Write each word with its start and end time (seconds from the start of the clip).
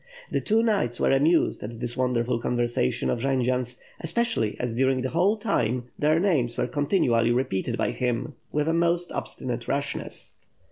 The 0.31 0.41
two 0.41 0.63
knights 0.63 0.99
were 0.99 1.11
amused 1.11 1.61
at 1.61 1.79
this 1.79 1.95
wonderful 1.95 2.39
conversation 2.39 3.07
of 3.11 3.19
Jendzian's; 3.19 3.79
especially 3.99 4.59
as 4.59 4.73
during 4.73 5.01
the 5.03 5.09
whole 5.11 5.37
time, 5.37 5.91
their 5.99 6.19
names 6.19 6.57
were 6.57 6.65
continually 6.65 7.29
repeated 7.29 7.77
by 7.77 7.91
him, 7.91 8.33
with 8.51 8.67
a 8.67 8.73
most 8.73 9.11
obstinate 9.11 9.67
rashness. 9.67 10.37